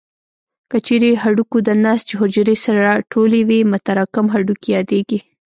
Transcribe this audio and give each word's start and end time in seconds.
که 0.69 0.77
چیرې 0.87 1.11
هډوکو 1.23 1.57
د 1.67 1.69
نسج 1.83 2.07
حجرې 2.19 2.55
سره 2.65 3.03
ټولې 3.11 3.39
وي 3.49 3.59
متراکم 3.71 4.25
هډوکي 4.33 4.69
یادېږي. 4.77 5.19